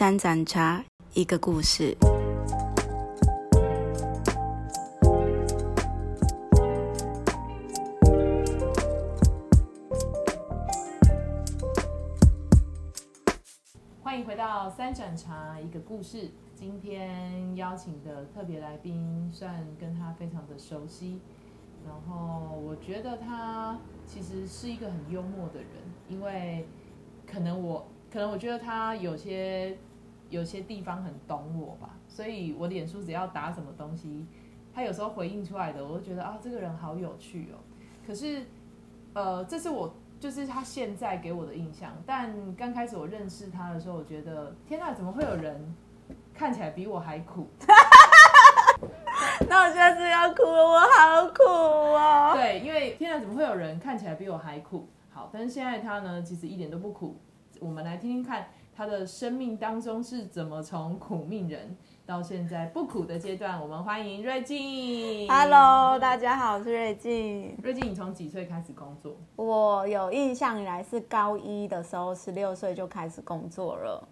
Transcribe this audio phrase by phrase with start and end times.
[0.00, 1.94] 三盏茶，一个故事。
[14.02, 16.30] 欢迎回到三盏茶一个故事。
[16.54, 21.20] 今天邀请的特别来宾，算跟他非常的熟悉。
[21.84, 25.68] 然后我觉得他其实是一个很幽默的人，
[26.08, 26.66] 因为
[27.30, 29.76] 可能我可能我觉得他有些
[30.30, 34.26] 有些地方很懂我吧，所以我脸书只要打什么东西，
[34.72, 37.58] 他有时候回应出来的，我就觉得啊，这个人好有趣哦。
[38.06, 38.46] 可是
[39.12, 45.74] 呃，这是我就是他现在给我的印象，但刚开始我认识他的时候，我觉得天呐，怎么会有人
[46.32, 47.48] 看起来比我还苦？
[49.48, 52.32] 那我现在是要哭了，我好苦哦。
[52.34, 54.88] 对，因为天啊，怎么会有人看起来比我还苦？
[55.10, 57.18] 好，但是现在他呢，其实一点都不苦。
[57.58, 63.60] 我们来听听看他的生命当中是怎么从苦命人到现在不苦的阶段。
[63.60, 65.28] 我们欢迎瑞静。
[65.28, 67.56] Hello，大家好，我是瑞静。
[67.62, 69.16] 瑞静，你从几岁开始工作？
[69.36, 74.08] 我有印象以来是高一的时候，十六岁就开始工作了。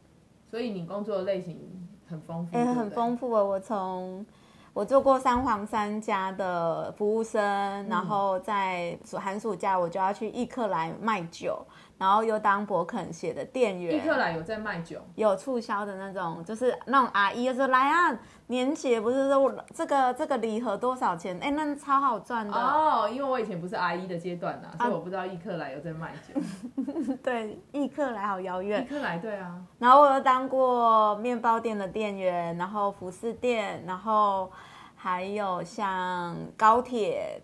[0.51, 1.59] 所以你工作的类型
[2.07, 3.45] 很丰富，哎、很丰富哦。
[3.45, 4.25] 我从
[4.73, 7.43] 我做过三皇三家的服务生，
[7.89, 11.67] 然后在寒暑假我就要去易客来卖酒，
[11.99, 13.97] 然后又当博肯写的店员。
[13.97, 21.39] 易克莱有在卖酒，有促销的那种，就是那种阿姨就说来啊，年节不是说这个这个礼盒多少钱？
[21.41, 22.55] 哎、那超好赚的。
[22.55, 26.41] 哦，因为我以前不是阿姨的阶段呐，所以我不知道易克莱有在卖酒。
[27.23, 28.89] 对，易客来好遥远易。
[28.89, 34.51] 克莱对啊，然后我又当过面包店的店员，然后服饰店，然后
[34.95, 37.43] 还有像高铁，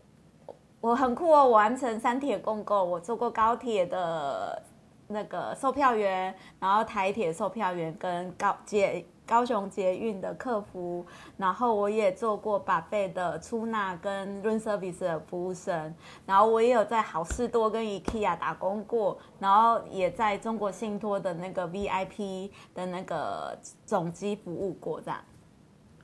[0.85, 4.63] 我很酷哦，我完成三铁共构，我做过高铁的
[5.09, 11.03] 那个售票员，然后台铁售票员跟高捷高雄捷运的客服，
[11.39, 15.95] 然后我也做过把费的出纳跟 room service 的服务生，
[16.27, 25.19] 然后我也有在好事多跟 IKEA 打工过，然后也在中国信托的那个 VIP 的那个总机服务过，这样。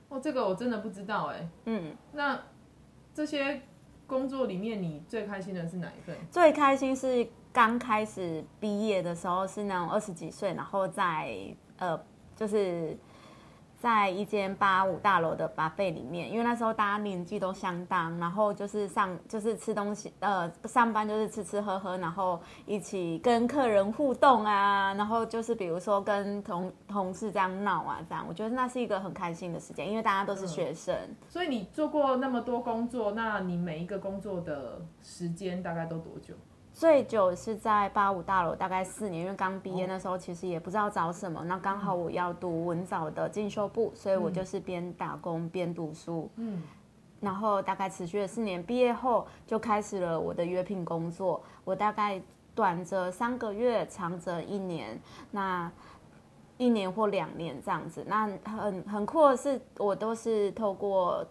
[0.09, 1.47] 哦，这个我真的不知道哎。
[1.65, 2.39] 嗯，那
[3.13, 3.61] 这些
[4.11, 6.13] 工作里面，你最开心的是哪一份？
[6.29, 11.33] 最开心是刚开始毕业的时候，是那种二十几岁，然后在
[11.77, 11.97] 呃，
[12.35, 12.97] 就是
[13.81, 30.95] 在一间八五大楼的八费里面，因为那时候大家年纪都相当，然后就是上就是吃东西，呃，上班就是吃吃喝喝，然后一起跟客人互动啊，然后就是比如说跟同同事这样闹啊，这样，我觉得那是一个很开心的时间，因为大家都是学生。
[31.27, 36.35] 所以你做过那么多工作，那你每一个工作的时间大概都多久？
[36.81, 46.63] 最久是在八五大楼，大概四年，因为刚毕业那时候其实也不知道找什么，那刚好我要读文藻的进修部，所以我就是边打工边读书，嗯，
[47.19, 52.19] 然后大概持续了四年，毕业后就开始了我的约聘工作，我大概
[52.55, 54.99] 短则三个月，长则一年，
[55.29, 55.71] 那
[56.57, 58.03] 一年或两年这样子。
[58.07, 61.23] 那很很酷的是，我都是透过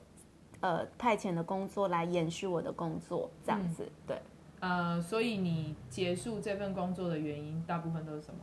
[0.61, 4.17] 呃派遣的工作来延续我的工作，这样子，对。
[4.61, 8.41] 呃，所以你结束这份工作的原因，大部分都是什么？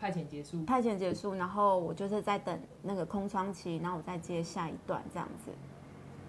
[0.00, 0.64] 派遣结束。
[0.64, 5.52] 派遣结束，然后我就是在等那个空窗期，然后我再接下一段这样子。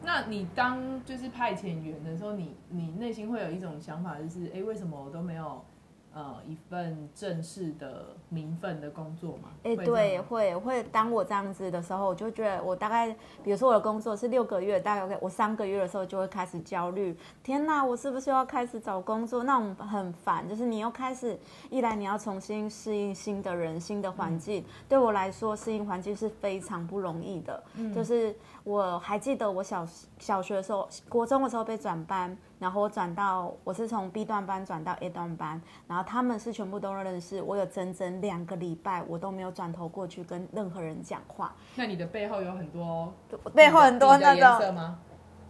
[0.03, 5.63] 那你当就是派遣员的时候，你你内心会有一种想法，就是哎，诶为什么我都没有
[6.13, 9.49] 呃一份正式的名分的工作嘛？
[9.63, 13.11] 哎、对，会会，当我这样子的时候，我就觉得我大概，
[13.43, 17.17] 比如说我的工作是六个月，大概我三个月的时候就会开始焦虑。
[17.41, 19.43] 天哪，我是不是要开始找工作？
[19.43, 21.37] 那种很烦，就是你又开始，
[21.69, 27.63] 一来你要重新适应新的人、新的环境，对我来说适应环境是非常不容易的。
[27.93, 29.87] 就是我还记得我小
[30.19, 43.13] 小学的时候，国中的时候被转班，然后我转到我是从 B 段班转到 A 段班，然后他们是全部都认识，我有整整两个礼拜我都没有转头过去跟任何人讲话，那你的背后有很多
[43.53, 44.95] 背后很多那种？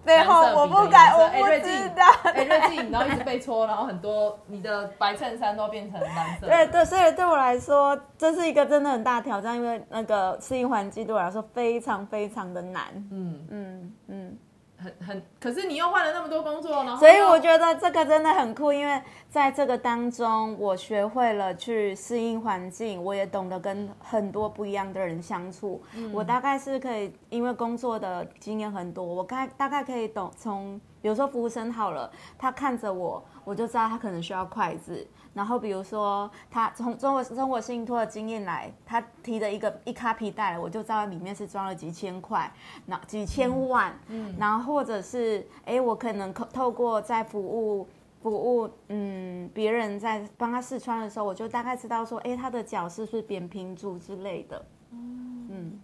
[0.03, 2.03] 背后我不敢，我不知道。
[2.25, 6.45] 哎，瑞静，然后一直被戳，然后很多你的白衬衫都变成蓝色。
[6.45, 12.83] 对对，所以对我来说，这是一个真的很大挑战，因为那个适应环境对我来说非常非常的难。
[13.11, 14.37] 嗯，嗯嗯，
[14.83, 25.81] 很很可是你又换了那么多工作，然后所以我觉得这个真的很酷，因为在这个当中，我学会了去适应环境，我也懂得跟很多不一样的人相处。
[26.11, 35.07] 我大概是可以，因为工作的经验很多，我大大概可以懂从，比如说服务生好了，他看着我，我就知道他可能需要筷子。
[35.33, 42.53] 然后比如说他从中国中国信托的经验来，他提的一个一卡皮带，我就知道里面是装了几千块，
[42.85, 47.87] 那几千万，嗯，然后或者是哎，我可能透过在服务
[48.21, 55.79] 服务，嗯，别人在帮他试穿的时候，我就大概知道说，哎，他的脚是不是扁平足之类的，嗯，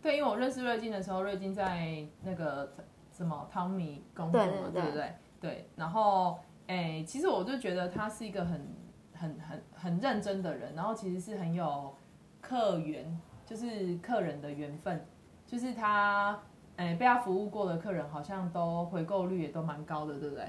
[0.00, 2.72] 对，因为我认识瑞金的时候，瑞金在那个
[3.12, 5.14] 什么汤米工作嘛，对不对？
[5.42, 8.82] 对，然后哎，其实我就觉得他是一个很。
[9.14, 11.94] 很很很认真的人，然后其实是很有
[12.40, 15.06] 客源，就是客人的缘分，
[15.46, 16.38] 就是他，
[16.76, 20.46] 哎，被他服务过的客人好像都回购率也都蛮高的，对不对？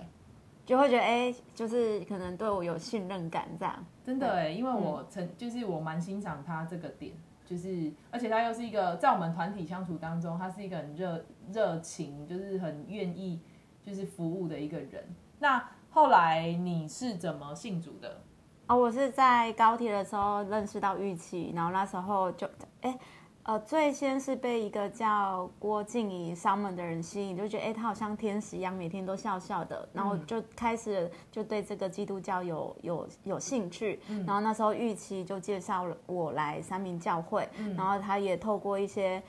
[0.66, 3.86] 就会觉得哎，就是可能对我有信任感这样。
[4.04, 7.14] 真的哎，因为我曾就是我蛮欣赏他这个点，
[7.46, 11.24] 就是而且他又是一个在我们团体相处当中，他是一个很热
[11.54, 13.40] 热情，就是很愿意
[13.84, 15.04] 就是服务的一个人。
[15.38, 18.22] 那后来你是怎么信主的？
[18.68, 22.50] 哦，我是在高铁的时候认识到玉琪，然后那时候就，
[22.82, 22.98] 哎，
[23.44, 37.48] 呃，最先是被一个叫郭静怡上门的人吸引，就觉得哎，他好像天使一样，每天都笑笑的，然后就开始就对这个基督教有有有兴趣，然后那时候玉琪就介绍了我来三明教会，
[37.78, 39.22] 然后他也透过一些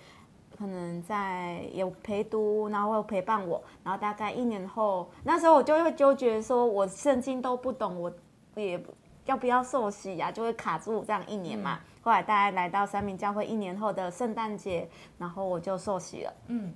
[0.57, 8.11] 可能在有陪读，然后陪伴我，然后大概一年后，那时候我就会纠结说，我圣经都不懂，我
[8.55, 8.83] 也。
[9.27, 10.33] 要不要受洗呀？
[10.33, 11.81] 就会卡住这样一年嘛。
[12.01, 14.89] 后来大概来到三明教会一年后的圣诞节，
[15.19, 16.33] 然后我就受洗了。
[16.47, 16.73] 嗯，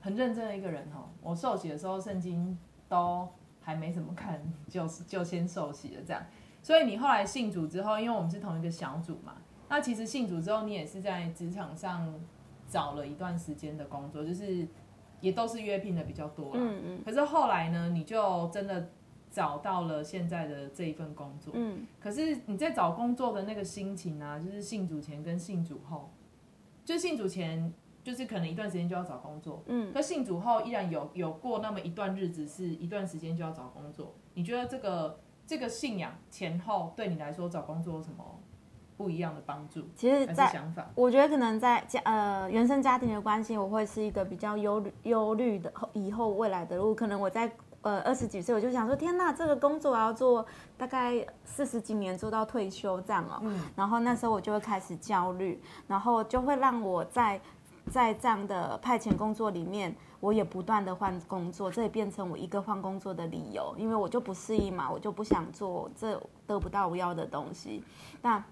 [0.00, 1.10] 很认真的一个人哦。
[1.20, 2.56] 我受洗的时候，圣经
[2.88, 3.28] 都
[3.60, 6.22] 还没怎么看，就就先受洗了这样。
[6.62, 9.34] 所以你后来信主之后，因为我们是同一个小组嘛，
[9.68, 12.14] 那其实信主之后，你也是在职场上
[12.68, 14.66] 找了一段时间的工作，就是
[15.20, 16.60] 也都是约聘的比较多了。
[16.62, 17.02] 嗯嗯。
[17.04, 18.88] 可是后来呢，你就真的。
[19.30, 26.10] 找到了现在的这一份工作，嗯，可是你在找工作的那个心情啊，就是信主前跟信主后，
[26.84, 27.72] 就信主前
[28.02, 34.14] 就是可能一段时间就要找工作，嗯，可信主后依然有有过那么一段日子是一段时间就要找工作。
[34.32, 38.24] 你觉得这个这个信仰前后对你来说找工作有什么
[38.96, 39.82] 不一样的帮助？
[39.94, 47.52] 其实，在想法，我觉得可能在家呃原生家庭的关系，我会是一个比较忧虑忧虑的以后未来的路，可能我在。
[47.88, 50.44] 呃，二十几岁我就想说，天呐，这个工作我要做
[50.76, 53.40] 大概四十几年，做到退休这样哦。
[53.40, 53.58] 嗯。
[53.74, 57.40] 然后那时候我就会开始焦虑，然后就会让我在
[57.90, 67.82] 在这样的派遣工作里面，我也不断的换工作，这也变成我一个换工作的理由，因为我就不适应嘛，我就不想做这得不到我要的东西。
[68.20, 68.44] 那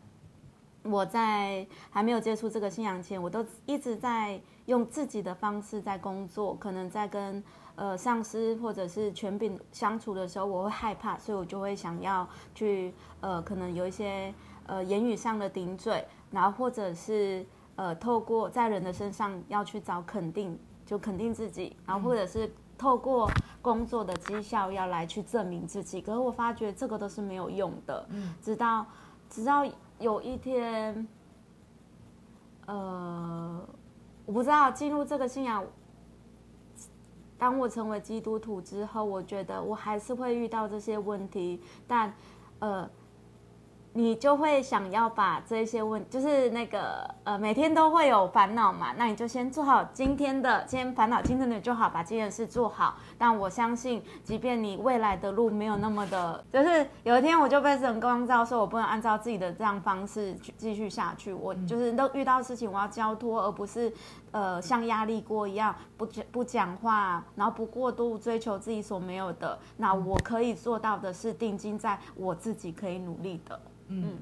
[0.83, 7.45] 我在还没有接触这个信仰前，我都一直在用自己的方式在工作，可能在跟。
[7.77, 14.33] 呃，上司或者是权柄相处的时候，我会害怕，所以我就会想要去呃，可能有一些
[14.65, 17.45] 呃言语上的顶嘴，然后或者是
[17.75, 23.31] 呃透过在人的身上要去找肯定，就肯定自己，然后或者是透过
[23.61, 26.01] 工作的绩效要来去证明自己。
[26.01, 28.09] 可是我发觉这个都是没有用的，
[28.41, 28.87] 直到
[29.29, 29.67] 直到
[29.99, 31.07] 有一天，
[32.65, 33.69] 呃，
[34.25, 35.63] 我不知道进入这个信仰。
[37.39, 42.13] 当我成为基督徒之后，我觉得我还是会遇到这些问题，但，
[42.59, 42.89] 呃。
[43.99, 52.97] 你就会想要把这些问，就是那个呃，每天都会有烦恼嘛，那你就先做好今天的，今天烦恼今天的就好，把这件事做好。
[53.17, 61.33] 但我相信，即便你未来的路没有那么的，就是有一天我就被神光照，说我不能按照自己的这样方式去继续下去。
[61.33, 63.91] 我就是都遇到事情，我要交托，而不是
[64.33, 69.59] 呃像压力锅一样不讲不讲话，然后不过度追求自己所没有的。
[69.77, 73.61] 那我可以做到的是定睛在我自己可以努力的。
[73.89, 74.19] 嗯，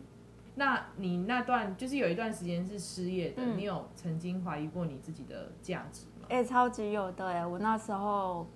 [0.55, 6.27] 那你那段就是有一段时间是失业的，你有曾经怀疑过你自己的价值吗？
[6.29, 7.47] 哎，超级有的哎！
[7.47, 8.47] 我那时候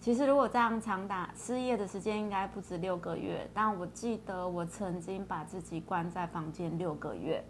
[0.00, 7.42] 其实如果这样长达失业的时间应该不止六个月，但我记得我曾经把自己关在房间六个月，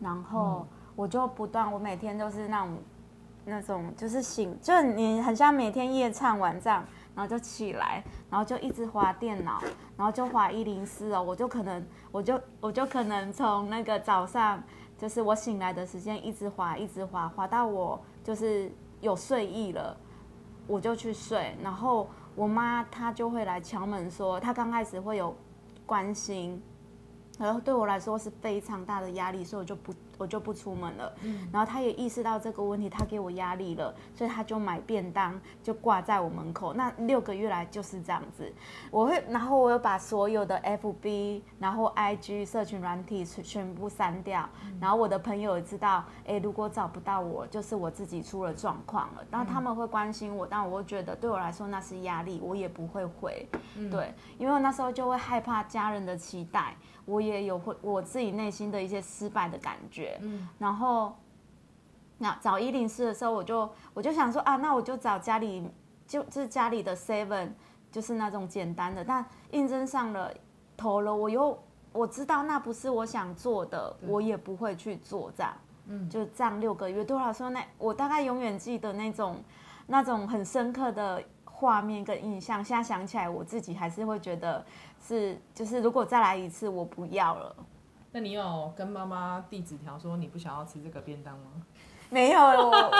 [0.00, 2.78] 然后我就不断，我每天都是那种
[3.44, 6.84] 那种就是醒，就你很像每天夜唱完这样。
[7.14, 9.60] 然后就起来，然后就一直滑电脑，
[9.98, 14.62] 然后就滑一零四哦，我就可能，我就我就可能从那个早上，
[14.96, 18.72] 就是我醒来的时间一直滑，一直滑，滑到我就是
[19.02, 19.94] 有睡意了，
[20.66, 25.36] 我就去睡，然后我妈她就会来敲门说，她刚开始会有
[25.84, 26.62] 关心，
[27.38, 31.12] 然后对我来说是非常大的压力，所以我就不我就不出门了。
[31.22, 36.74] 嗯，然后他也意识到这个问题，他给我压力了，所以他就买便当就挂在我门口。
[36.74, 38.52] 那六个月来就是这样子，
[38.90, 44.48] 我会，然后我又把所有的 FB，然后 IG 社群软体全全部删掉，
[44.80, 49.24] 然后我的朋友也知道，哎，如果找不到我，就是我自己出了状况了。
[49.30, 53.48] 然后他们会关心我，但我会觉得对我来说那是压力，我也不会回，
[53.90, 56.76] 对，因为我那时候就会害怕家人的期待。
[57.04, 61.14] 我也有会我自己内心的一些失败的感觉，嗯，然后
[62.18, 65.68] 那找一零四的时候，我就我就想说啊，那我就找家里
[66.06, 67.50] 就就是家里的 seven，
[67.90, 70.32] 就是那种简单的，但应征上了
[70.76, 71.58] 投了，我又
[71.92, 75.52] 我知道那不是我想做的，我也不会去做这样，
[75.86, 77.04] 嗯，就这样六个月。
[77.04, 79.42] 对我来说，那我大概永远记得那种
[79.86, 81.22] 那种很深刻的
[81.62, 84.64] 画面跟印象，现在想起来，我自己还是会觉得。
[85.00, 87.54] 是，就是如果再来一次，我不要了。
[88.10, 91.44] 那你有跟妈妈递纸条说你不想要吃这个便当吗？
[92.10, 92.90] 没有，我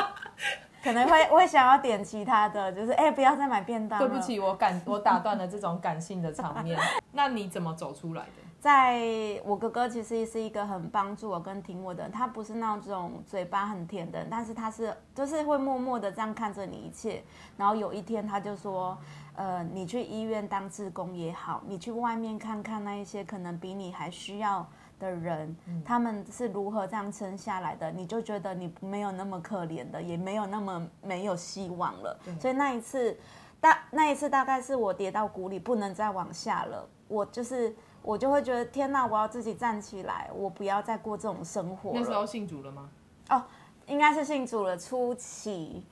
[0.82, 3.98] 可能会会想要点其他的，就是哎，不要再买便当。
[3.98, 6.78] 对不起，我感我打断了这种感性的场面。
[7.10, 8.41] 那你怎么走出来的？
[8.62, 17.24] 在我哥哥其实是一个很帮助我跟挺我的，他不是那种嘴巴很甜的人，但是他是就是会默默的这样看着你一切。
[17.56, 18.96] 然后有一天他就说。
[19.34, 24.68] 呃，你去医院当志工也好，你去外面看看那一些可能比你还需要
[25.00, 32.20] 的人，他们是如何这样撑下来的，你就觉得你没有那么可怜的，也没有那么没有希望了。
[32.38, 33.18] 所以那一次，
[33.58, 36.86] 大那一次大概是我跌到谷里，不能再往下了。
[37.08, 41.92] 我就是我就会觉得天哪，我要自己站起来，我不要再过这种生活。
[41.94, 42.88] 那时候信主了吗？
[43.30, 43.42] 哦，
[43.86, 45.84] 应该是信主了初期。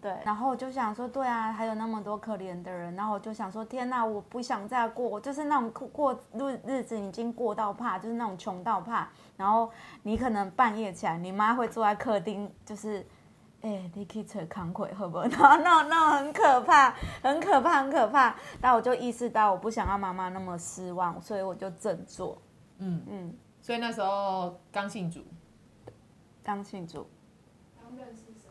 [0.00, 9.08] 对，然后我就想说，对啊，还有那么多可怜的人，然后我就想说，天哪，我不想再过，就是那种过日日子已经过到怕，就是那种穷到怕。
[9.36, 9.70] 然后
[10.02, 13.06] 你可能半夜起来，你妈会坐在客厅，就是，
[13.62, 15.28] 哎，你可以扯康会会不会？
[15.28, 16.90] 然 后那那很可怕，
[17.22, 18.34] 很可怕，很可怕。
[18.60, 22.36] 那我就意识到，我不想让妈妈那么失望，所以我就振作。
[22.78, 25.24] 嗯嗯，所以那时候刚信主，
[26.42, 27.06] 刚信主。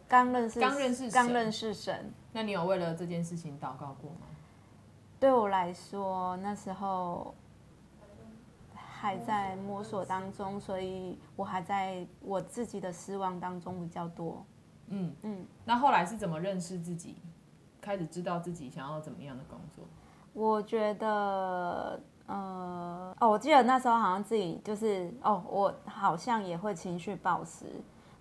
[0.07, 2.13] 刚认识，刚认识，刚认识神。
[2.33, 4.27] 那你有为了这件事情祷告过吗？
[5.19, 7.33] 对我来说，那时候
[8.75, 14.45] 还在摸索当中，所以我还在我自己的失望当中比较多。
[14.91, 15.47] 嗯嗯。
[15.65, 17.17] 那后来是怎么认识自己，
[17.81, 19.83] 开始知道自己想要怎么样的工作？
[20.33, 27.65] 我觉得，呃，哦，我记得那时候好像自己就是，哦，我好像也会情绪暴食，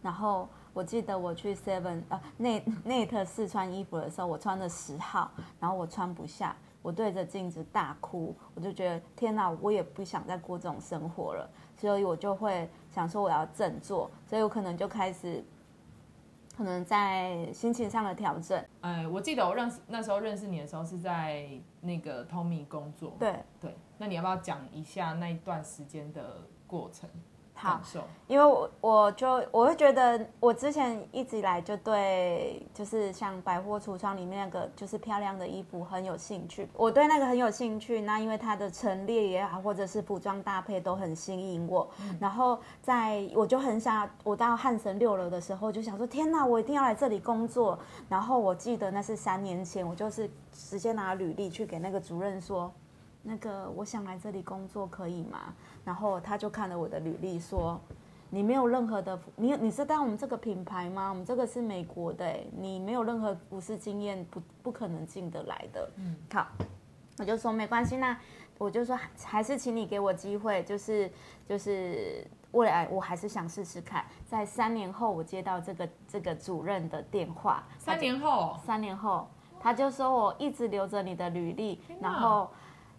[0.01, 0.49] 然后。
[0.73, 15.45] 我记得我去 Seven 呃内内特试穿衣服的时候，我穿的十号，然后我穿不下，我对着镜子大哭，我就觉得天哪，我也不想再过这种生活了，所以我就会想说我要振作，所以我可能就开始，
[16.61, 18.63] 可能在心情上的调整。
[18.83, 21.49] 哎，我记得我认识那时候认识你的时候是在
[21.81, 27.09] 那个 Tommy 工作，对对，那你要不要讲一下那一段时间的过程？
[27.61, 27.79] 好，
[28.27, 36.67] 因为我我就我会觉得，我之前一直以来就对，就是像百货橱窗里面那个就是漂亮的衣服很有兴趣。
[36.73, 41.87] 我对那个很有兴趣，那因为它的陈列也好，或者是服装搭配都很吸引我。
[42.19, 47.79] 然后在我就很想，我到汉神六楼的时候就想说，天哪，我一定要来这里工作。
[48.09, 52.73] 然后我记得那是三年前，我就是直接拿履历去给那个主任说。
[53.23, 55.55] 那个，我想来这里工作，可以吗？
[55.85, 57.79] 然后他就看了我的履历，说
[58.31, 61.11] ：“你没有任何的，你你知道我们这个品牌吗？
[61.11, 66.47] 我们这个是美国的，你没有任何服饰经验，不不可能进得来的。”嗯，好，
[67.19, 68.19] 我就说没关系，那
[68.57, 71.11] 我就说还是请你给我机会，就是
[71.47, 74.03] 就是未来我还是想试试看。
[74.25, 79.29] 在三年后，我接到这个这个主任的电话，三年后，三年后，
[79.61, 82.51] 他就说我一直留着你的履历，然后。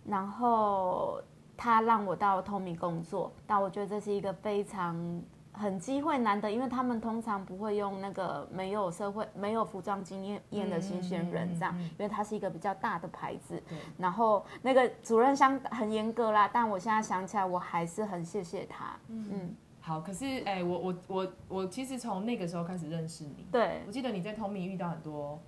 [0.05, 1.21] 然后
[1.55, 5.21] 他让我到透明工作，但我觉得这是一个非常
[5.53, 13.61] 很机会难得，因为他们通常不会用那个没有社会、没有服装经验的新鲜人这样，因为它是一个比较大的牌子。
[13.97, 18.97] 然后那个主任相很严格啦，但我现在想起来，我还是很谢谢他。
[19.09, 25.39] 嗯，好，可是哎，我我我我其实从那个时候开始认识你，对我记得你在通明遇到很多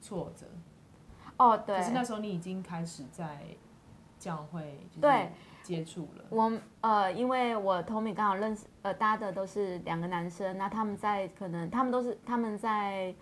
[0.00, 0.46] 挫折。
[1.36, 1.76] 哦，对。
[1.76, 3.38] 可是那时候你已经开始在。
[4.20, 5.32] 教会对。
[5.62, 6.24] 接触了。
[6.30, 6.50] 我
[6.80, 13.14] 呃，因为我 Tommy 刚好认识呃搭的都是两个男生，那他们在可能他们都是他们在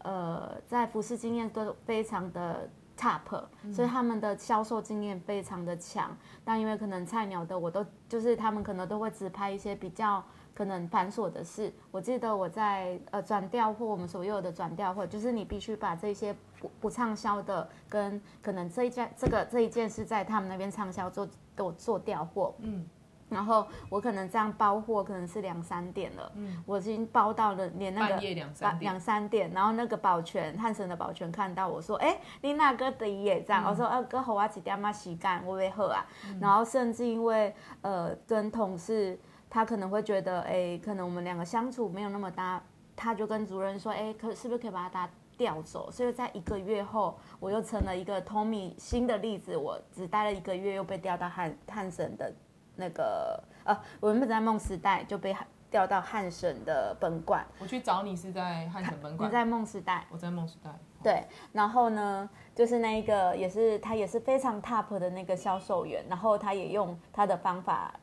[0.00, 6.14] 呃在服饰经验都非常的 top，、所以他们的销售经验非常的强。
[6.44, 10.22] 但因为可能菜鸟的我都就是他们可能都会只拍一些比较
[10.56, 11.70] 可能繁琐的事。
[11.90, 22.88] 我记得我在呃转调货，我们所有的转调货，就是你必须把这些不不畅销的跟可能这一件这个这一件是在他们那边畅销做都做调货，嗯，
[23.28, 28.80] 然后我可能这样包货可能是两三点了，嗯我已经包到了连那个半夜两三点。
[28.80, 33.68] 两三点，然后那个保全汉神的保全看到我说，哎、你那个的也这样，嗯。
[33.68, 36.06] 我说，呃，哥好我几点嘛洗干，我会喝啊，
[36.40, 42.62] 然后甚至因为呃跟同事，他可能会觉得，哎、可能我们两个相处没有那么搭，
[42.94, 45.90] 他就跟主任说，哎、可是不是可以把他调走？
[45.90, 52.32] 所以在一个月后，我又成了一个 Tommy 新的例子，我只待了一个月又被调到汉汉省的
[52.74, 55.36] 那个，呃，我原本在梦时代就被
[55.70, 60.06] 调到汉省的本馆，我去找你是在汉省本馆，你在梦时代。
[60.10, 60.70] 我在梦时代。
[61.02, 67.94] 对，然后呢，就是那一个也是他也是非常 top 的那个销售员，然后他也用他的方法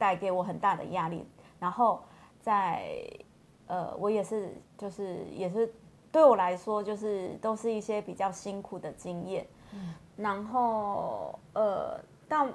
[0.00, 1.26] 带给我很大的压力，
[1.58, 2.02] 然后
[2.40, 2.90] 在
[3.66, 5.70] 呃，我也是就是也是
[6.10, 9.46] 对我来说就是都是一些比较辛苦的经验，
[10.16, 12.50] 然后呃，但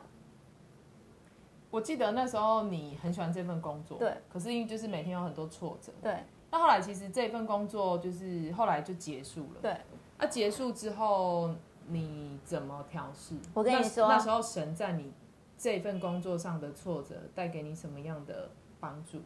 [1.69, 6.17] 我记得那时候你很喜欢这份工作，对，可是因为就是每天有很多挫折，对。
[6.49, 9.77] 那后来其实这份工作就是后来就结束了，对，
[10.17, 11.51] 那、结束之后
[11.87, 13.35] 你怎么调试？
[13.53, 14.07] 我跟你说。
[14.07, 15.13] 那时候神在你
[15.57, 19.19] 这份工作上的挫折带给你什么样的帮助？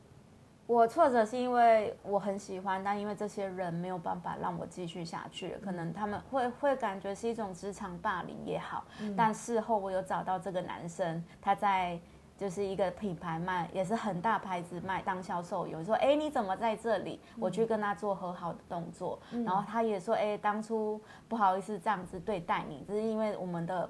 [0.67, 8.85] 我挫折是因为我很喜欢，但因为这些人没有办法让我继续下去，可能他们会会感觉是一种职场霸凌也好，
[9.17, 11.99] 但事后我有找到这个男生，他在
[12.37, 17.19] 就是一个品牌卖，也是很大牌子卖当销售员，说哎你怎么在这里？
[17.39, 23.89] 我去跟他做和好的动作，然后他也说哎当初不好意思这样子对待你，只是因为我们的。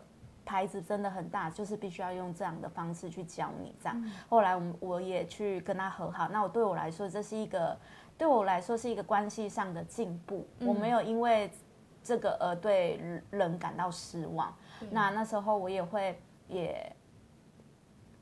[0.49, 4.11] 牌子真的很大，就是必须要用这样的方式去教你这样。
[4.27, 7.77] 后来我们我也去跟他和好，那我对我来说这是一个
[8.17, 11.51] 对我来说是一个关系上的进步，我没有因为
[12.03, 14.51] 这个而对人感到失望。
[14.89, 16.95] 那那时候我也会也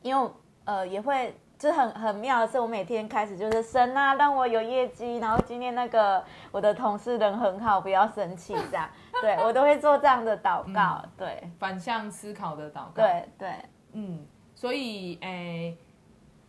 [0.02, 0.32] 因为
[0.66, 1.34] 呃也会。
[1.58, 8.88] 就很很妙的是，我每天开始就是神啊，让我有业绩，然后今天那个我的同事人很好，不要生气这样，
[9.22, 11.50] 对我都会做这样的祷告，对。
[11.58, 13.56] 反向思考的祷告。，对对，
[13.93, 15.76] 嗯，所以诶、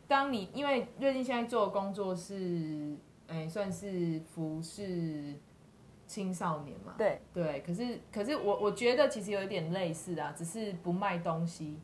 [0.07, 2.95] 当你因为瑞金现在做的工作是
[3.29, 5.35] 诶、算是服侍
[6.07, 7.21] 青少年嘛，对。
[7.33, 11.79] 对，可是可是我我觉得其实有一点类似啊，只是不卖东西，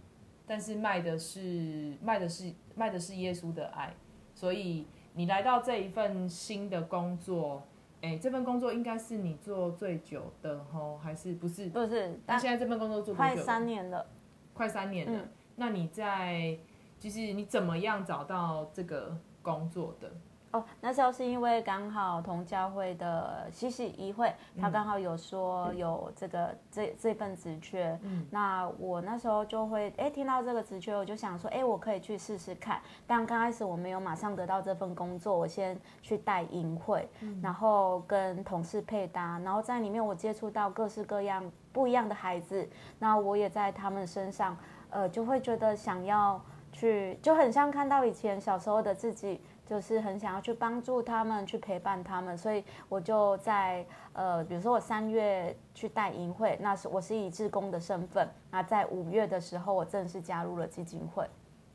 [0.47, 3.95] 但是卖的是卖的是卖的是耶稣的爱，
[4.35, 7.63] 所以你来到这一份新的工作，
[8.01, 11.69] 哎，这份工作应该是你做最久的吼，还是不是？
[11.71, 13.47] 不是，那但现在这份工作做多快久了？
[13.47, 14.07] 三年了。
[14.53, 15.19] 快三年了。
[15.19, 16.59] 嗯那你在
[16.99, 20.11] 就是你怎么样找到这个工作的？
[20.55, 28.25] 哦，那时候是因为刚好同教会的西西议会，他刚好有说有这个这这份职缺，嗯。
[28.31, 32.81] 那我那时候就会哎听到这个职缺，我就想说哎我可以去试试看。
[33.05, 37.09] 但刚开始我没有马上得到这份工作，我先去带营会，
[37.43, 42.69] 然后跟同事配搭，然后在里面我接触到各式各样不一样的孩子，
[43.01, 44.57] 那我也在他们身上，
[44.91, 46.41] 呃就会觉得想要
[46.71, 49.41] 去，就很像看到以前小时候的自己。
[49.67, 61.27] 就是很想要去帮助他们，去陪伴他们，所以我就在呃，比如说我三月去带营会，那是我是以志工的身份，那在五月的时候，我正式加入了基金会。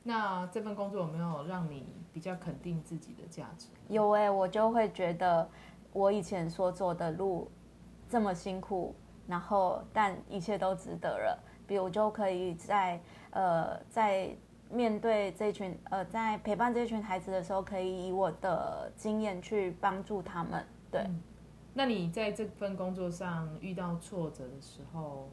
[0.04, 3.67] 那这份工作有没有让你比较肯定自己的价值？
[3.89, 5.47] 有哎、我就会觉得
[5.91, 7.52] 我以前所走的路
[8.08, 8.95] 这么辛苦，
[9.28, 11.38] 然后但一切都值得了。
[11.67, 12.99] 比如我就可以在
[13.32, 14.36] 呃在
[14.71, 20.65] 面对这群呃在陪伴这群孩子的时候，可以以我的经验去帮助他们。
[20.91, 21.05] 对。
[21.73, 25.29] 那你在这份工作上遇到挫折的时候，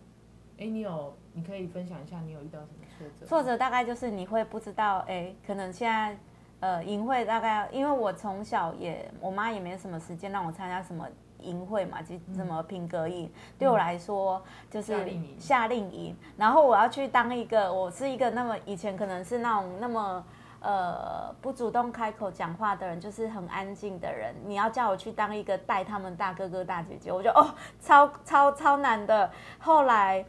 [0.58, 3.26] 哎，你有你可以分享一下你有遇到什么挫折？
[3.26, 6.16] 挫折大概就是你会不知道，哎，可能现在
[6.60, 11.08] 呃营会大概，因为我从小也我妈也没什么时间让我参加什么
[11.46, 14.94] 营会嘛，就什么品格营，对我来说就是
[15.38, 20.24] 夏令营然后我要去当一个，我是一个那么以前可能是那种那么。
[20.58, 24.34] 呃，不主动开口讲话的人，就是很安静的人。
[24.46, 29.30] 你要叫我去当一个带他们大哥哥大姐姐，我就哦，超超超难的。
[29.60, 30.24] 后来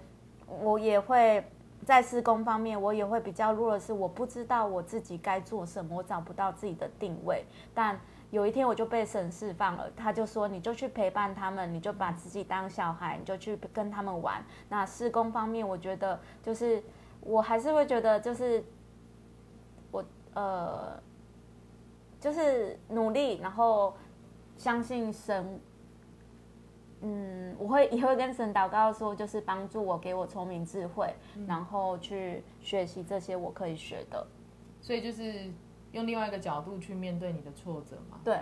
[0.61, 1.43] 我也会
[1.85, 7.43] 在施工方面，我也会比较弱的是，我不知道我自己该做什么，我找不到自己的定位。
[7.73, 7.99] 但
[8.29, 14.43] 有一天我就被神释放了，他就说，你就去陪伴他们，你就把自己当小孩，你就去跟他们玩。
[14.69, 16.83] 那施工方面，我觉得就是
[17.21, 18.63] 我还是会觉得就是
[19.91, 21.01] 我呃，
[22.19, 23.95] 就是努力，然后
[24.57, 25.59] 相信神。
[27.01, 31.13] 嗯，我会也会跟神祷告说，就是帮助我，给我聪明智慧，
[31.45, 34.25] 然后去学习这些我可以学的。
[34.81, 35.51] 所以就是
[35.91, 38.19] 用另外一个角度去面对你的挫折嘛。
[38.23, 38.39] 对，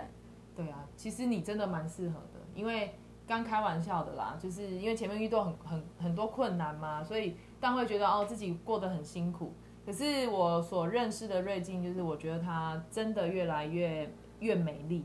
[0.54, 2.94] 对啊，其实你真的蛮适合的，因为
[3.26, 9.52] 刚开玩笑的啦，就是因为前面遇到很很很多困难嘛，所以但会觉得哦自己过得很辛苦。
[9.84, 15.04] 可是我所认识的瑞静，就是我觉得她真的越来越越美丽，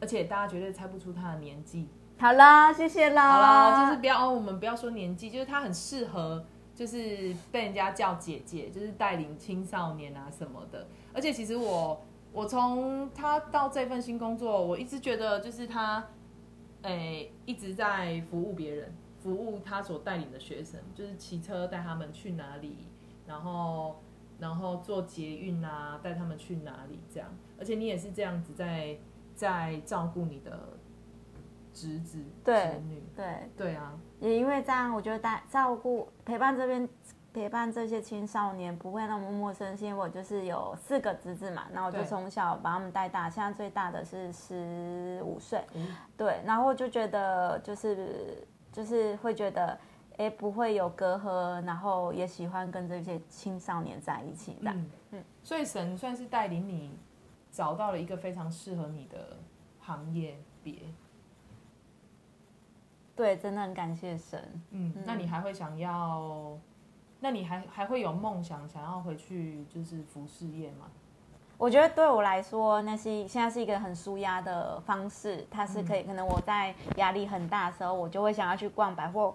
[0.00, 1.88] 而且大家绝对猜不出她的年纪。
[2.18, 3.32] 好啦，谢谢啦。
[3.32, 10.86] 好啦，就是不要哦，我们不要说年纪，就是她很适合，就是被人家叫姐姐，就是带领青少年啊什么的。
[11.14, 12.00] 而且其实我，
[12.32, 16.04] 我从他到这份新工作，我一直觉得就是他，
[16.82, 22.76] 诶，一直在服务别人，服务他所带领的学生，就是骑车带他们去哪里，
[23.26, 24.00] 然后
[24.38, 27.28] 然后做捷运啊，带他们去哪里这样。
[27.58, 28.96] 而且你也是这样子在
[29.34, 30.58] 在照顾你的。
[31.74, 32.52] 侄子、侄
[32.86, 36.86] 女，对对啊，也因为这样，我觉得带照顾陪伴这边
[37.32, 39.76] 陪伴这些青少年不会那么陌生。
[39.78, 45.64] 因为我就是有四个侄子嘛，然后我就从小把他们带大，现在最大的是十五岁，
[46.16, 49.78] 对，然后就觉得就是就是会觉得
[50.18, 54.72] 哎不会有隔阂，然后也喜欢跟这些青少年在一起的，
[55.10, 56.96] 嗯，所以神算是带领你
[57.50, 59.38] 找到了一个非常适合你的
[59.80, 60.82] 行业别。
[63.16, 64.62] 对，真的很感谢神。
[64.70, 66.58] 嗯，那你还会想要？
[67.24, 70.86] 那你还还会有梦想，想要回去就是服饰业吗？
[71.56, 75.46] 我觉得对我来说，那是现在是一个很舒压的方式。
[75.48, 79.32] 它是可以，可能我在压力很大的时候，我就会想要去逛百货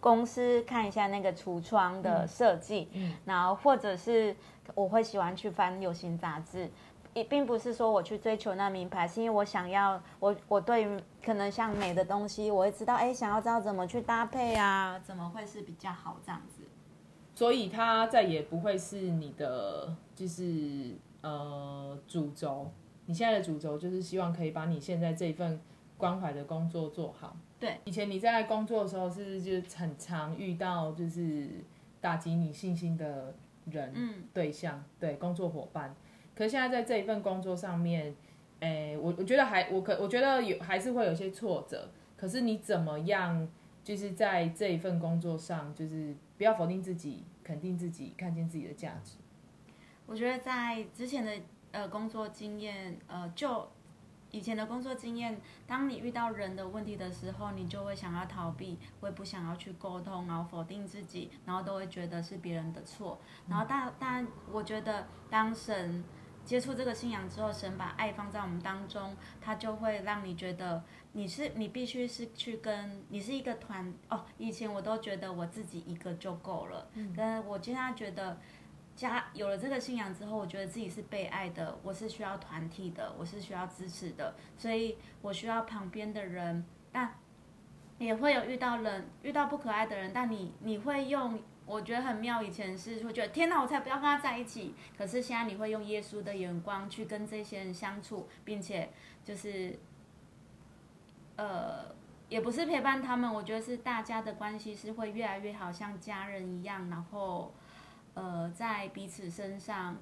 [0.00, 4.34] 公司看一下那个橱窗的设计，嗯，然后或者是
[4.74, 6.70] 我会喜欢去翻流行杂志。
[7.12, 16.59] 也并不是说我去追求那名牌，是因为我想要我我对于可能像美的东西，我会知道哎，想要知道怎么去搭配啊，怎么会是比较好这样子。
[17.40, 22.70] 所以它再也不会是你的就是呃主轴，
[23.06, 25.58] 你现在的主轴就是希望可以把你现在这一份
[25.96, 27.34] 关怀的工作做好。
[27.58, 31.48] 对，以前你在工作的时候是不是就很常遇到就是
[31.98, 33.34] 打击你信心的
[33.70, 35.96] 人，嗯，对象，对工作伙伴。
[36.34, 38.14] 可现在在这一份工作上面，
[38.58, 41.88] 诶，我我觉得还我可我觉得有还是会有些挫折。
[42.18, 43.48] 可是你怎么样，
[43.90, 49.16] 就是在这一份工作上，就是不要否定自己，肯定自己，看见自己的价值。
[50.06, 51.32] 我觉得在之前的
[51.72, 53.68] 呃工作经验，呃，就
[54.30, 63.18] 以前的工作经验，当你遇到人的问题的时候，你就会想要逃避，会不想要去沟通，然后否定自己，然后都会觉得是别人的错。
[63.48, 66.04] 然后大但我觉得当神。
[66.50, 70.82] 接触这个信仰之后，神把爱放在我们当中，他就会让你觉得
[71.12, 74.24] 你是你必须是去跟你是一个团哦。
[74.36, 78.36] 以前我都觉得我自己一个就够了，嗯，但我现在觉得
[78.96, 87.14] 加有了这个信仰之后，我觉得自己是被爱的，我是需要团体的，我是需要支持的，所以我需要旁边的人，但
[87.98, 91.38] 也会有遇到人遇到不可爱的人，但你你会用。
[91.70, 94.74] 我觉得很妙，以前是会觉得天哪，我才不要跟他在一起。
[94.98, 98.90] 可是现在你会用耶稣的眼光去跟这些人相处，并且
[99.24, 99.78] 就是，
[101.36, 101.94] 呃，
[102.28, 106.90] 也不是陪伴他们，我觉得是大家的关系是会越来越好，像家人一样。
[106.90, 107.54] 然后，
[108.14, 109.96] 呃，在彼此身上，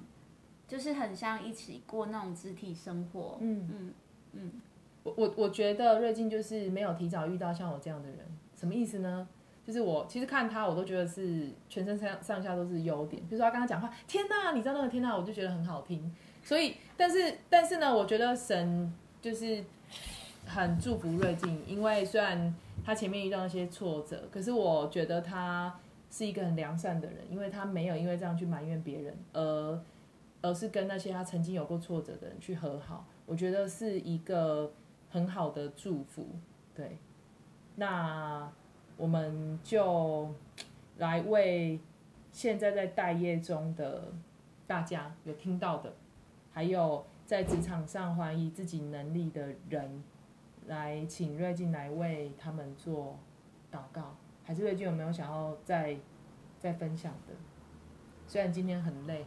[0.67, 3.37] 就是很像一起过那种肢体生活。
[3.41, 3.93] 嗯嗯
[4.33, 4.61] 嗯。
[5.03, 8.19] 我我我觉得瑞静就是没有提早遇到像我这样的人，
[8.55, 9.27] 什么意思呢？
[9.69, 13.21] 就是我其实看他，我都觉得是全身上上下都是优点。
[13.29, 16.11] 比如说他刚刚讲话，天呐，你知道那个天呐，我就觉得很好听。
[16.43, 19.63] 所以，但是但是呢，我觉得神就是
[20.47, 22.51] 很祝福瑞静，因为虽然
[22.83, 25.79] 他前面遇到一些挫折，可是我觉得他
[26.09, 29.79] 是一个很良善的人，因为他没有因为这样去埋怨别人，而
[30.41, 33.05] 而是跟那些他曾经有过挫折的人去和好。
[33.27, 34.71] 我觉得是一个
[35.11, 36.25] 很好的祝福。
[36.73, 36.97] 对，
[37.75, 38.51] 那。
[38.99, 40.29] 我们就
[40.97, 41.79] 来为
[42.33, 44.11] 现在在待业中的
[44.67, 45.93] 大家有听到的，
[46.51, 50.03] 还有在职场上怀疑自己能力的人，
[50.67, 53.17] 来请瑞静来为他们做
[53.71, 54.17] 祷告。
[54.43, 55.97] 还是瑞静有没有想要再
[56.59, 57.33] 再分享的？
[58.27, 59.25] 虽然今天很累，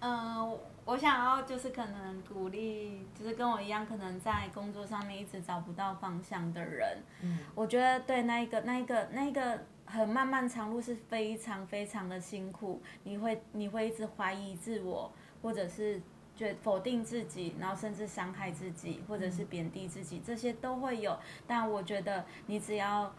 [0.00, 6.98] 嗯，我想要就是可能鼓励，就是跟我一样，可能在工作上面一直找不到方向的人。
[7.22, 16.02] 嗯，我觉得对那一个、那一个、那一个很漫漫长路是非常非常的辛苦，你会你会一直怀疑自我，或者是
[16.34, 21.16] 觉否定自己，然后甚至伤害自己，或者是贬低自己，这些都会有。
[21.46, 23.14] 但我觉得你只要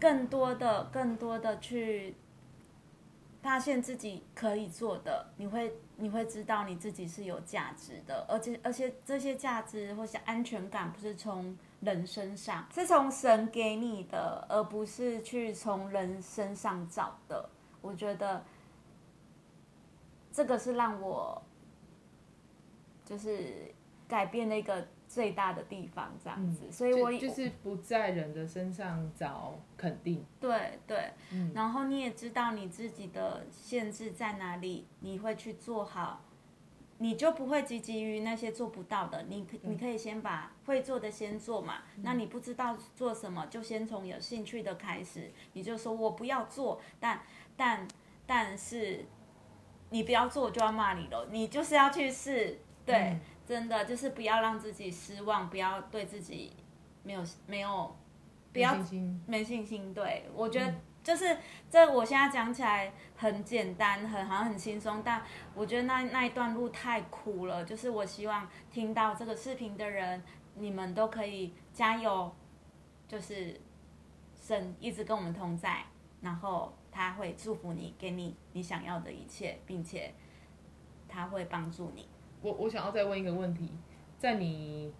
[0.00, 2.14] 更多的、更多的去
[3.42, 17.50] 发现自己可以做的，你会你会知道你自己是有价值的，而且而且这些价值或是安全感不是从人身上，是从神给你的，而不是去从人身上找的。
[17.80, 18.44] 我觉得
[20.32, 21.42] 这个是让我
[23.04, 23.74] 就是
[24.06, 30.24] 改变的一个最大的地方，这样子，所以我就就是不在人的身上找肯定。
[30.40, 36.22] 对对，嗯然后你也知道你自己的限制在哪里，你会去做好，
[36.96, 39.24] 你就不会汲汲于那些做不到的。
[39.28, 45.30] 你可你可以先把会做的先做嘛，那你不知道做什么，就先从有兴趣的开始。
[45.52, 47.20] 你就说我不要做，但
[47.54, 47.86] 但
[48.24, 49.04] 但是
[49.90, 51.28] 你不要做，我就要骂你了。
[51.30, 53.20] 你就是要去试，对，嗯
[53.52, 56.56] 真的就是不要让自己失望，不要对自己
[57.02, 57.94] 没有没有
[58.50, 59.92] 不要有信心没信心。
[59.92, 61.36] 对我觉得嗯就是
[61.68, 65.22] 这，我现在讲起来很简单，很好像很轻松，但
[65.54, 67.62] 我觉得那那一段路太苦了。
[67.62, 70.22] 就是我希望听到这个视频的人，
[70.54, 72.34] 你们都可以加油，
[73.06, 73.60] 就是
[74.40, 75.84] 神一直跟我们同在，
[76.22, 80.14] 然后他会祝福你，给你你想要的一切，并且
[81.08, 82.08] 他会帮助你。
[82.42, 83.70] 我我想要再问一个问题，
[84.18, 84.92] 在你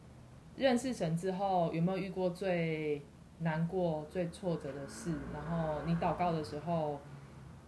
[0.57, 3.03] 认识神之后，有没有遇过最
[3.41, 5.13] 难过、最挫折的事？
[5.35, 7.01] 然后你祷告的时候，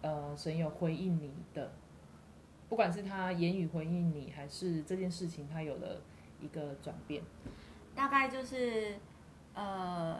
[0.01, 1.73] 呃，神有回应你的，
[2.69, 6.01] 不管是他言语回应你，还是这件事情他有了
[6.39, 7.21] 一个转变。
[7.93, 8.95] 大概就是，
[9.53, 10.19] 呃，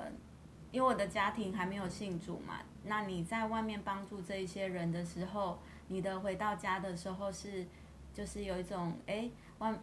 [0.72, 7.65] 因为我的家庭还没有信主嘛，那你在外面帮助这一些人的时候，你的回到家的时候是，
[8.13, 9.74] 就是有一种，哎，外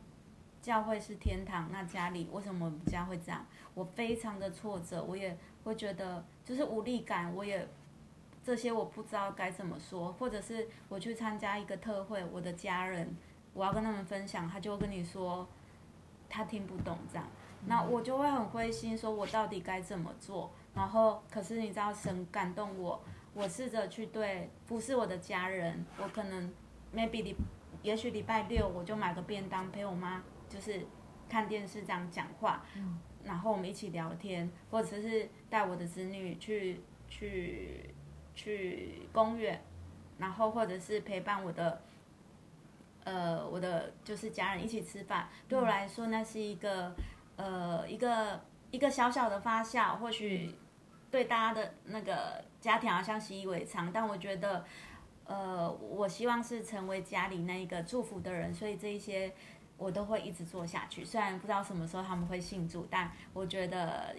[0.61, 3.45] 教会是天堂，那家里为什么我们家会这样？
[3.75, 7.67] 我非常的挫折，我也会觉得就是无力感，我也
[8.45, 13.17] 这些我不知道该怎么说，或者是我去参加一个特会，我的家人
[13.55, 15.49] 我要跟他们分享，他就会跟你说
[16.29, 17.27] 他听不懂这样。
[17.67, 20.51] 那我就会很灰心，说我到底该怎么做？
[20.75, 23.01] 然后，可是你知道，神感动我，
[23.35, 26.53] 我试着去对服侍我的家人，我可能
[26.93, 27.37] maybe 礼，
[27.83, 30.87] 也许礼拜六我就买个便当陪我妈，就是
[31.29, 32.65] 看电视这样讲话，
[33.25, 37.95] 然后我们一起聊天，或者是带我的子女去去
[38.35, 39.63] 去公园，
[40.19, 41.83] 然后或者是陪伴我的。
[43.05, 46.95] 呃，我的就是家人一起吃饭，对我来说那是一个
[47.35, 48.41] 呃一个
[48.71, 50.55] 一个小小的发酵，或许
[51.11, 54.65] 对大家的那个家庭好像习以为常，但我觉得
[55.33, 59.33] 呃我希望是成为家里那一个祝福的人，所以这一些
[59.79, 61.03] 我都会一直做下去。
[61.05, 64.15] 虽然不知道什么时候他们会信主，但我觉得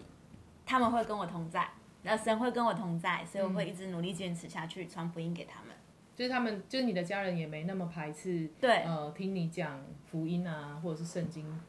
[0.65, 1.69] 他们会跟我同在，
[2.02, 5.76] 那神会跟我同在，所以我会一直努力坚持下去，传福音给他们。
[6.15, 11.62] 就是他们，就是你的家人也没那么排斥，对呃，听你讲福音啊，或者是圣经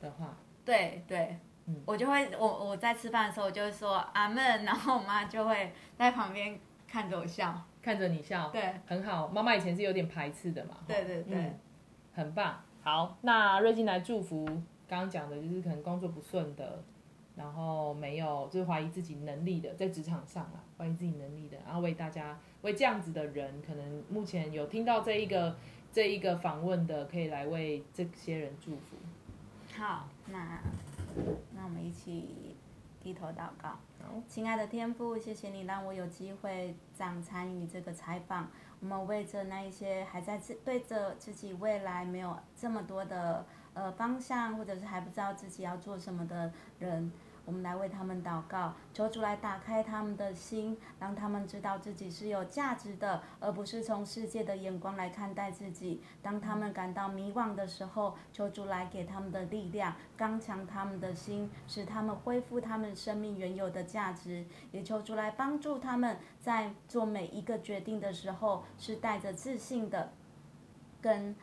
[0.00, 7.62] 的话，对对，嗯我就会我我在吃饭的时候，我就会说阿门，然后我妈就会在旁边看着我笑。
[7.82, 9.28] 看着你笑，对很好。
[9.28, 11.58] 妈妈以前是有点排斥的嘛，对对对，嗯
[12.14, 12.62] 很棒。
[12.82, 14.44] 好，那瑞金来祝福
[14.86, 16.82] 刚刚讲的，就是可能工作不顺的，
[17.36, 25.56] 然后没有就是怀疑自己能力的，在职场上啊，怀疑自己能力的，然后为大家为这样子的人，可能目前有听到这一个
[25.92, 28.96] 这一个访问的，可以来为这些人祝福。
[29.74, 30.60] 好，那
[31.54, 32.51] 那我们一起
[33.02, 33.76] 低头祷告。
[34.28, 38.48] 亲爱的天父，谢谢你让我有机会这样参与这个采访。
[38.80, 47.10] 我们为着那一些还在自对着自己未来没有这么多的呃方向，或者是还不知道自己要做什么的人，
[47.44, 56.00] 我们来为他们祷告，求主来打开他们的心，让他们知道自己是有价值的，而不是从世界的眼光来看待自己。
[56.22, 64.46] 当他们感到迷惘的时候，求主来给他们的力量，刚强他们的心，使他们恢复他们生命原有的价值。
[64.70, 70.12] 也求主来帮助他们在做每一个决定的时候，是带着自信的，
[71.00, 71.34] 跟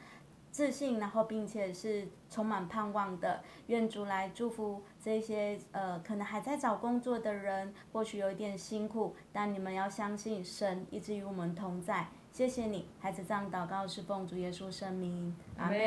[0.59, 3.41] 自信，然后并且是充满盼望的。
[3.67, 12.07] 愿主来祝福这些呃，可能还在找工作的人，或许有一点辛苦，但你们要相信神一直与我们同在。
[12.33, 15.77] 谢谢你，孩子，这样祷告是奉主耶稣圣名，阿门。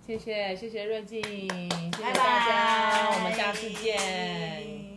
[0.00, 4.95] 谢谢谢谢瑞静，谢谢大家，我们下次见。